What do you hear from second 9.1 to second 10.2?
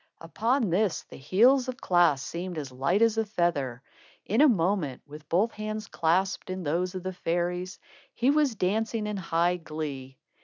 high glee.